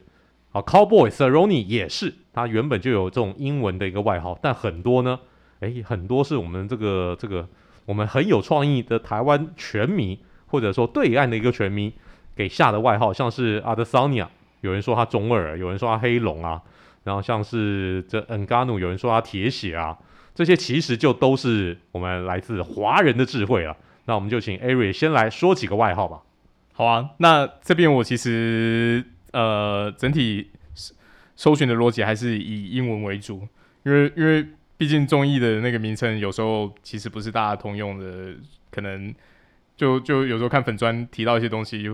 [0.51, 4.37] 啊 Cowboy Cerrone 也是，他原本就有这种英文的一个外号。
[4.41, 5.17] 但很多呢，
[5.61, 7.47] 诶，很多是我们这个这个
[7.85, 11.93] 我们很有创意的台湾拳迷，或者说对岸的一个拳迷
[12.35, 14.29] 给下的外号，像是阿德桑尼亚
[14.65, 16.61] 有人说他中二，有人说他黑龙啊，
[17.03, 19.97] 然后像是这恩嘎努有人说他铁血啊。
[20.33, 23.77] 这些其实就都是我们来自华人的智慧了。
[24.05, 26.21] 那我们就请 Ari 先来说几个外号吧。
[26.73, 29.01] 好啊，那这边我其实
[29.31, 30.51] 呃整体
[31.37, 33.47] 搜寻的逻辑还是以英文为主，
[33.83, 34.45] 因为因为
[34.77, 38.35] 毕竟综艺的那个名称有时候其实不是大家通用的，
[38.69, 39.15] 可能
[39.77, 41.89] 就就有时候看粉专提到一些东西，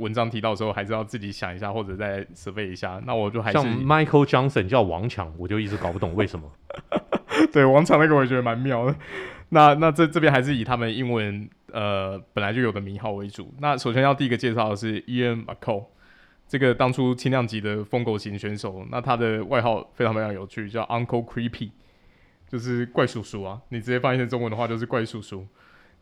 [0.00, 3.00] 文章提到的时候还是要自己想一下或者再 survey 一下。
[3.06, 6.50] 那我就还是像 Michael Johnson 叫王强，我就一直搞不懂为什么。
[7.52, 8.94] 对，王强那个我也觉得蛮妙的。
[9.50, 13.52] 那那这这边还是以他们英文呃本来就有的名号为主。
[13.60, 15.86] 那首先要第一个介绍的是 Ian McCall，
[16.46, 18.86] 这个当初轻量级的疯狗型选手。
[18.90, 21.70] 那他的外号非常非常有趣，叫 Uncle Creepy，
[22.48, 23.60] 就是怪叔叔啊。
[23.70, 25.46] 你直接翻译成中文的话就是怪叔叔。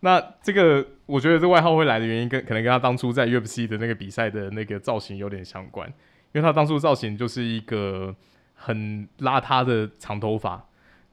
[0.01, 5.89] 那这个我觉得这外号会来的原因跟可能跟他当初在 UFC 的那个比赛的那个造型有点相关，
[6.33, 8.15] 因为他当初造型就是一个
[8.55, 10.65] 很邋遢的长头发。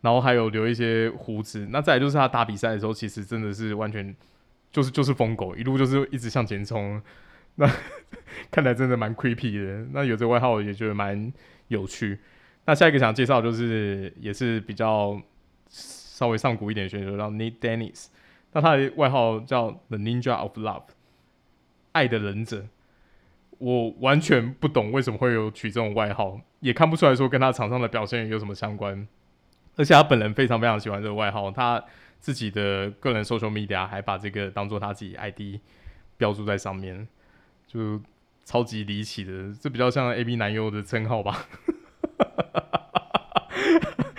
[0.01, 4.15] 然后还有留一些胡子，那再来就是他打比赛的时候，其实真的是完全
[4.71, 7.01] 就是就是疯狗，一路就是一直向前冲，
[7.55, 7.67] 那
[8.51, 9.87] 看来真的蛮 creepy 的。
[9.93, 11.33] 那有这外号也觉得蛮
[11.69, 12.19] 有趣。
[12.65, 15.19] 那下一个想介绍就是也是比较
[15.69, 18.05] 稍微上古一点的选手，叫 Nate Dennis，
[18.55, 20.83] 那他的外号叫 The Ninja of Love，
[21.91, 22.65] 爱的忍者。
[23.57, 29.05] 我完全不懂为什么会有取这种外号，也看不出来说跟他场上的表现有什么相关。
[29.75, 31.83] 而且他本人非常非常喜欢这个外号，他
[32.17, 35.59] 自己的个人 social media 还把这个当做他自己 ID
[36.15, 37.05] 标注在上面，
[37.67, 38.01] 就
[38.45, 41.45] 超级离奇的，这比较像 AB 男优的称号吧，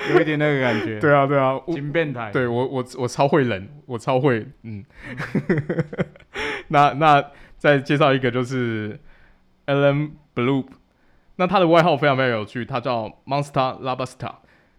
[0.14, 0.99] 有一点那个感觉。
[1.01, 2.31] 对啊，对啊，金变态。
[2.33, 4.85] 对我，我我超会冷，我超会，嗯。
[6.69, 7.25] 那那
[7.57, 8.99] 再介绍一个就是
[9.66, 10.66] Alan Bloop，
[11.37, 14.35] 那他的外号非常非常有趣，他叫 Monster Lobster。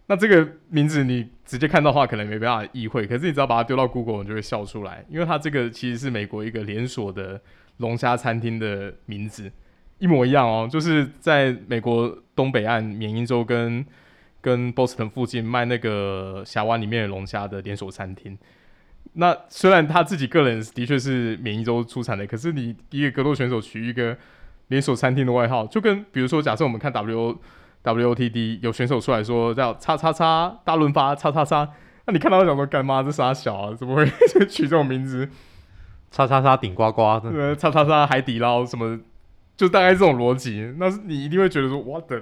[0.06, 3.06] 那这个名字你直接看到的话，可能没办法意会。
[3.06, 7.40] 可是你只要把它丢到 Google，你就会笑出来，因为它这个其实是美国一个连锁的
[7.76, 9.52] 龙虾餐厅的名字，
[9.98, 10.66] 一模一样哦。
[10.70, 13.84] 就是在美国东北岸缅因州跟
[14.48, 18.38] 跟 Boston 附近卖那个峡湾里面的龙虾的连锁餐厅。
[19.14, 24.16] 那虽然他自己个人的确是缅因州出产的，可是你一个格斗选手取一个
[24.68, 27.38] 连锁餐厅的外号，就跟比如说假设我们看 W。
[27.84, 31.66] WOTD 有选手出来说叫叉叉叉大润发叉叉叉，
[32.06, 33.04] 那你看到想说干妈？
[33.04, 33.72] 这傻小啊？
[33.72, 34.04] 怎么会
[34.50, 35.26] 取这种名字？
[36.10, 38.98] 叉叉叉顶呱呱，对，叉叉叉海底捞什么，
[39.56, 40.74] 就大概这种逻辑。
[40.76, 42.20] 那是你一定会觉得说 what the，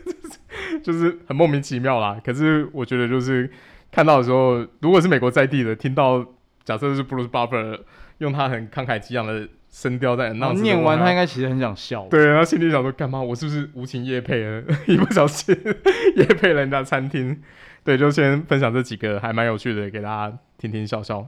[0.80, 2.20] 就是很莫名其妙啦。
[2.24, 3.50] 可是我觉得就是
[3.90, 6.24] 看到的时候，如果是美国在地的，听到
[6.64, 7.80] 假设是 Bruce Buffer
[8.18, 9.48] 用他很慷慨激昂的。
[9.72, 12.06] 声调在那，念完他应该其实很想笑。
[12.10, 13.18] 对，他心里想说：“干嘛？
[13.22, 14.62] 我是不是无情夜配了？
[14.86, 15.56] 一不小心
[16.14, 17.40] 夜配了人家餐厅。”
[17.82, 21.26] 对，就先分享这几个还蛮有趣的，给大家听听笑笑。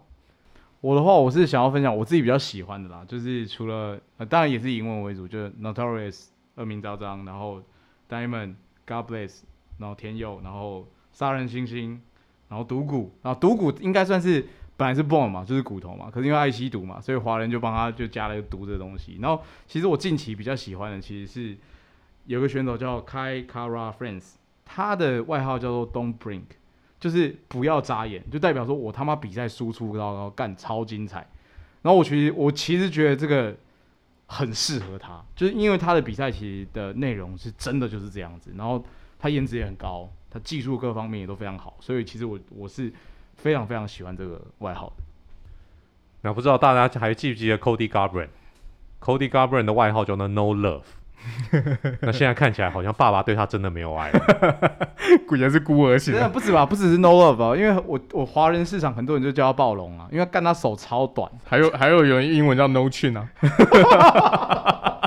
[0.82, 6.26] 我的话，我是想要分享我自己比较喜欢的啦，就是除了、呃、当然也是以英文为主，就是 Notorious
[6.56, 7.62] 恶名昭彰，然后
[8.10, 9.42] Diamond God Bless，
[9.78, 11.98] 然后天佑，然后杀人猩猩，
[12.48, 14.46] 然后毒骨，然后毒骨应该算是。
[14.76, 19.18] 本来是 Bone 嘛，就是骨头嘛，可是因为爱吸毒嘛，所以华人就帮他就加了一个毒这个东西。
[19.20, 21.56] 然后其实我近期比较喜欢的其实是
[22.26, 24.32] 有个选手叫 Kai Kara-France，
[24.64, 26.56] 他的外号叫做 Don't Blink，
[26.98, 31.24] 就是不要眨眼，就代表说我他妈比赛输出然后干超精彩。
[31.82, 33.54] 然后我其实我其实觉得这个
[34.34, 38.84] 很适合他，就是因为他的比赛其实的内容是真的就是这样子，然后
[39.18, 42.92] 他颜值也很高，他技术各方面也都非常好，所以其实我我是。
[43.36, 45.02] 非常非常喜欢这个外号的。
[46.22, 50.84] 那不知道大家还记不记得 Cody Garbrand？Cody Garbrand 的外号叫做 No Love。
[52.00, 54.76] 那现在看起来好像爸爸对他真的没有爱了，
[55.26, 56.14] 果然是孤儿型。
[56.30, 61.30] 不止吧，不只是 No Love 啊，因为我我华人市场很多人就叫他暴龙啊，因为干他手超短。
[61.44, 63.28] 还有还有有人英文叫 No Chin 啊，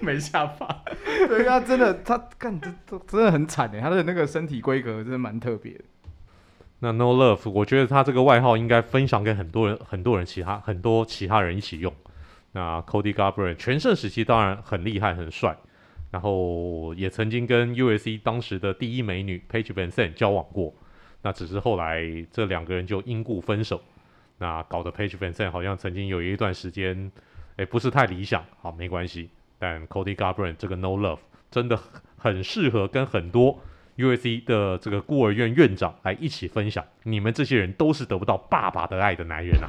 [0.00, 0.82] 没下巴。
[1.28, 2.70] 对他真的他干这
[3.06, 5.84] 真的很惨哎，他的那个身体规格真的蛮特别的。
[6.80, 11.92] 那 No Love，我觉得他这个外号应该分享给很多人，很多人其他很多其他人一起用。
[12.56, 15.54] 那 Cody Garber 全盛时期当然很厉害很帅，
[16.10, 20.72] 然后也曾经跟 U.S.C 当时的第一美女 Paige VanZant 交往过。
[21.20, 23.78] 那只是后来这两个人就因故分手，
[24.38, 27.12] 那搞得 Paige VanZant 好像曾经有一段时间，
[27.56, 28.42] 哎，不是太理想。
[28.62, 29.28] 好，没关系。
[29.58, 31.18] 但 Cody Garber 这个 No Love
[31.50, 31.78] 真的
[32.16, 33.60] 很适合跟很多。
[33.96, 39.68] U.S.C 的这个孤儿院院长来一起分享，你们这些人都是得不到爸爸的爱的男人啊！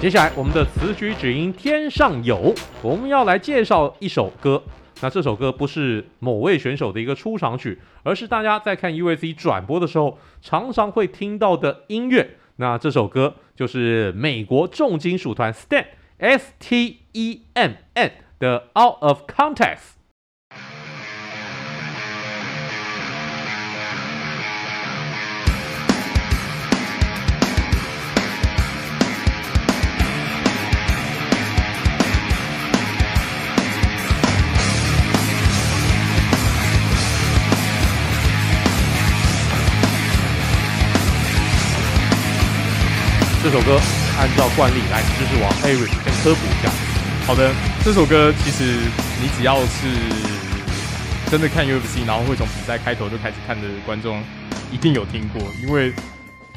[0.00, 4.62] 接下来我们的此曲只应天上有，我们要来介绍一首歌。
[5.02, 12.38] 那这首歌不是某位选手的一个出场曲，而是大家在看 UFC 转播的时候常常会听到的音乐。
[12.56, 15.84] 那这首歌就是美国重金属团 Stem
[16.16, 19.99] S T E M N 的 Out of Context。
[43.42, 43.80] 这首歌
[44.18, 46.70] 按照惯例来，知识王 Eric 先科普一下。
[47.26, 47.50] 好的，
[47.82, 48.64] 这首歌其实
[49.18, 49.88] 你只要是
[51.30, 54.22] 真的看 UFC，然后会从比赛开头就开始看的观众，
[54.70, 55.90] 一定有听过，因为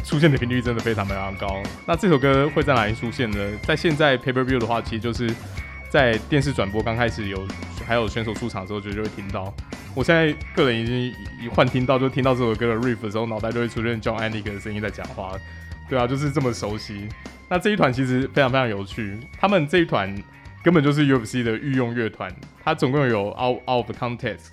[0.03, 1.63] 出现的频率真的非常非常高。
[1.85, 3.37] 那这首歌会在哪里出现呢？
[3.65, 5.33] 在现在 Paper View 的话，其实就是
[5.89, 7.47] 在电视转播刚开始有
[7.87, 9.53] 还有选手出场的时候，就就会听到。
[9.95, 15.31] 我现在个人已经一换听到，就听到这首歌的 Riff 的时候，脑袋就会出现 Jon Anik 的声音在讲话。
[15.93, 17.07] 对啊，就是这么熟悉。
[17.47, 20.11] 那这一团其实非常非常有趣，他们这一团
[20.63, 22.35] 根本就是 UFC 的御用乐团。
[22.63, 24.47] 它总共有 Out of the Context、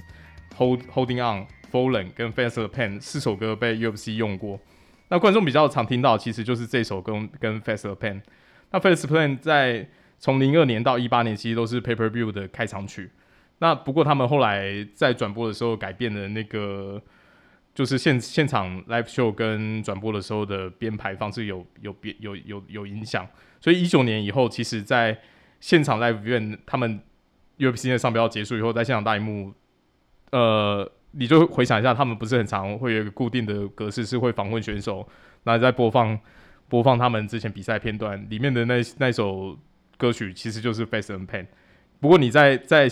[0.58, 4.60] Hold Holding On、Fallen 跟 Fast as a Pain 四首歌被 UFC 用过。
[5.08, 8.20] 那观众比较常听到，其实就是这首歌跟 Fast as a Pain。
[8.70, 13.10] 那 Fast as a Pain 在从零二年到一八年，其实都是 Paper View 的开场曲。
[13.60, 17.00] 那不过他们后来在转播的时候改变了那个。
[17.80, 23.26] 就是现现场 live show 跟转播的时候的编排方式有有变有有有影响，
[23.58, 25.18] 所以一九年以后，其实在
[25.60, 27.00] 现场 live 院他们
[27.56, 29.54] UFC 的商标结束以后，在现场大荧幕，
[30.30, 35.08] 呃，你就回想一下，他们不是很常会有一个固定的格式，是会访问选手，
[35.44, 36.20] 然后再播放
[36.68, 39.58] 播放他们之前比赛片段里面的那那首
[39.96, 41.46] 歌曲，其实就是 Fast and Pain。
[41.98, 42.86] 不过你在在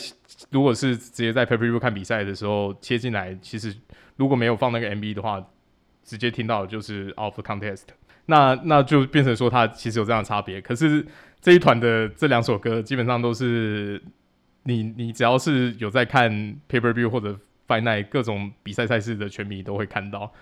[0.50, 3.76] 如果是直接在 Pay Per View 看比赛的时候切进来，其实。
[4.18, 5.42] 如果没有放那个 MV 的话，
[6.04, 7.84] 直接听到就是 Off Contest，
[8.26, 10.60] 那那就变成说它其实有这样的差别。
[10.60, 11.06] 可是
[11.40, 14.02] 这一团的这两首歌基本上都是
[14.64, 16.30] 你你只要是有在看
[16.68, 20.32] Paper View 或者 Fight Night 各种比赛赛事的全迷都会看到。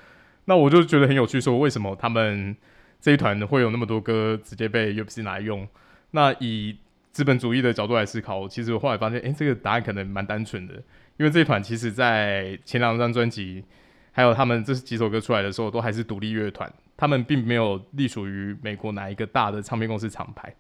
[0.47, 2.57] 那我就觉得很有趣，说为什么他们
[3.01, 5.67] 这一团会有那么多歌直接被 UFC 拿来用。
[6.13, 6.79] 那以
[7.11, 10.75] 资本主义的角度来思考，其实我后来发现，诶、这个答案可能蛮单纯的，
[11.17, 13.65] 因为这一团其实在前两张专辑，
[14.13, 20.55] 还有他们这几首歌出来的时候，都还是独立乐团，他们并没有隶属于美国哪一个大的唱片公司厂牌，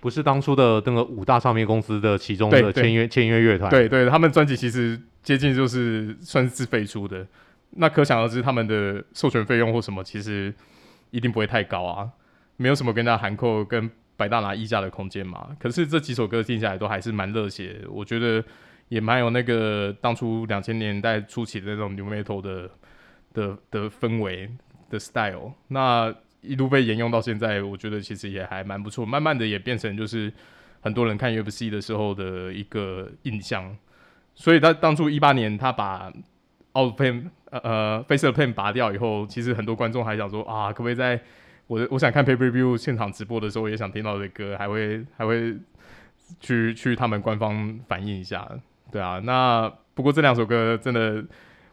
[0.00, 3.70] 不是当初的那个五大唱片公司的其中的签约签约乐团。
[3.70, 7.26] 对对，他们专辑其实接近就是算是自费出的，
[7.70, 10.54] 那可想而知他们的授权费用或什么，其实
[11.10, 12.10] 一定不会太高啊，
[12.56, 13.90] 没有什么跟大家含扣跟。
[14.16, 18.44] 百大拿溢价的空间嘛，可是这几首歌听下来都还是蛮热血，我觉得
[18.90, 22.68] 也蛮有那个当初两千年代初期的那种 nu metal 的
[23.32, 24.50] 的的氛围
[24.90, 26.12] 的 style，那
[26.42, 30.32] 一路被沿用到现在，我觉得其实也还蛮不错，慢慢的也变成就是
[30.80, 33.76] 很多人看 UFC 的时候的一个印象，
[34.34, 36.12] 所以他当初一八年他把
[36.74, 41.20] Out Pan 呃呃 Face the Pain 拔掉以后，其实很多观众还想说啊，可不可以在
[41.68, 45.56] 我我想看 Pay Per View 现场直播的时候，也想听到的歌，还会还会
[46.40, 48.48] 去去他们官方反映一下，
[48.90, 49.20] 对啊。
[49.24, 51.24] 那不过这两首歌真的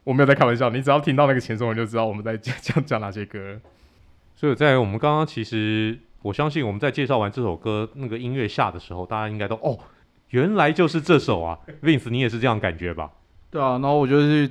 [0.03, 3.59] 我没有在开玩笑，你只要听到那个前奏，你就知道我们在 讲讲讲哪些歌。
[4.35, 9.77] 所以在我们刚刚其实，我相信我们在介绍完这首歌那个音乐下的时候，大家应该都哦，
[10.29, 13.11] 原来就是这首啊，Vince，你也是这样感觉吧？
[13.49, 14.49] 对啊，然后我就是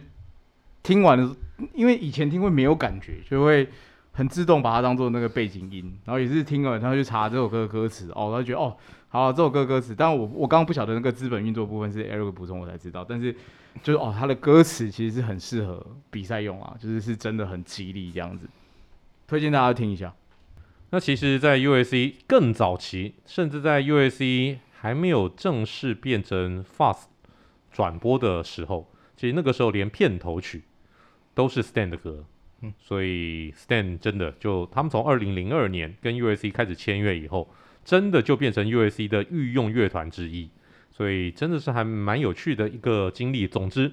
[0.82, 1.36] 听完了，
[1.74, 3.68] 因为以前听会没有感觉，就会。
[4.16, 8.74] 很自动把它当做那个背景音，然后也是听了，然后去查这首歌的歌词，哦，他觉得哦，
[9.10, 13.30] 好、这首歌歌词，但我我刚刚不晓得那个资本运作部分是 Eric 补充，我才知道，但是
[13.82, 18.48] 就是哦，他的歌词其实是很适合比赛用啊，就是是真的很激励这样子，
[19.26, 20.14] 推荐大家听一下。
[20.88, 27.04] 那其实，在 UFC 更早期，甚至在 UFC 还没有正式变成 Fast
[27.70, 30.62] 转播的时候，其实那个时候连片头曲
[31.34, 32.24] 都是 Stan 的歌。
[32.80, 37.48] 所以 Stan 真的就他们从二零零二年跟 USC 开始签约以后，
[37.84, 40.48] 真的就变成 USC 的御用乐团之一，
[40.90, 43.46] 所以真的是还蛮有趣的一个经历。
[43.46, 43.92] 总之，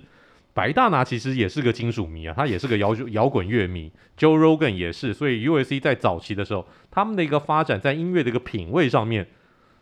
[0.53, 9.27] 白大拿其实也是个金属迷啊，他也是个摇摇滚乐迷，Joe Rogan 也是，所以 USC 在早期的时候，他们的一个发展在音乐的一个品味上面，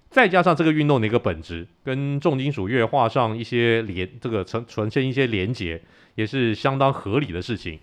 [0.09, 5.81] 再加上这个运动的一个本质，跟重金属乐画上一些连这个呈呈现一些连结，
[6.15, 7.79] 也是相当合理的事情。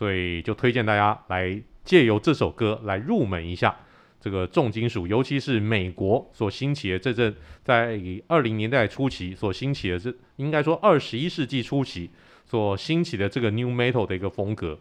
[0.00, 3.76] 所以就推荐大家来借由这首歌来入门一下
[4.18, 12.08] 这个重金属，尤其是美国所兴起的这阵，在二零年代初期所兴起的这，应该说二十一世纪初期
[12.46, 14.78] 所兴起的这个 Nu Metal 的一个风格。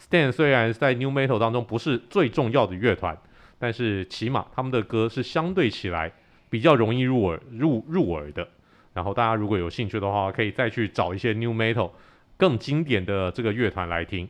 [0.00, 3.14] Stan 虽然在 New Metal 当中不是最重要的乐团，
[3.58, 6.10] 但是起码他们的歌是相对起来
[6.48, 8.48] 比较容易入耳、入入耳的。
[8.94, 11.90] 然后大家如果有兴趣的话，可以再去找一些 New Metal
[12.38, 14.26] 更经典的这个乐团来听。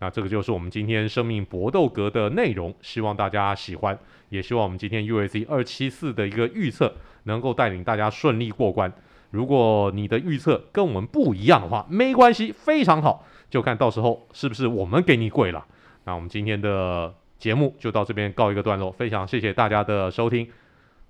[0.00, 3.98] 那这个就是我们今天生命搏斗格的内容，希望大家喜欢，
[4.30, 6.94] 也希望我们今天 UAC 二七四的一个预测
[7.24, 8.90] 能够带领大家顺利过关。
[9.30, 15.64] 如果你的预测跟我们不一样的话，没关系，非常好，就看到时候是不是我们给你跪了。
[16.04, 20.48] 那我们今天的节目就到这边告一个段落，非常谢谢大家的收听，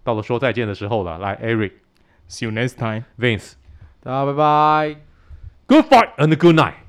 [0.03, 1.19] 到了说再见的时候了。
[1.19, 3.53] 来，Eric，See you next time，Vince，
[4.03, 4.97] 大家拜拜
[5.69, 6.80] ，Good fight and good night。